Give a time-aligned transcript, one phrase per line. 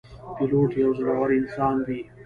[0.35, 1.99] پیلوټ یو زړهور انسان وي.